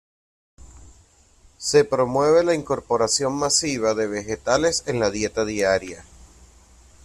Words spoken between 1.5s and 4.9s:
Se promueve la incorporación masiva de vegetales